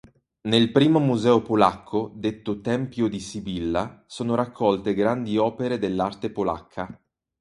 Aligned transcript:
Nel 0.49 0.71
primo 0.71 0.97
museo 0.97 1.43
polacco, 1.43 2.11
detto 2.15 2.59
"Tempio 2.61 3.07
di 3.07 3.19
Sibilla" 3.19 4.03
sono 4.07 4.33
raccolte 4.33 4.95
grandi 4.95 5.37
opere 5.37 5.77
dell'arte 5.77 6.31
polacca. 6.31 6.89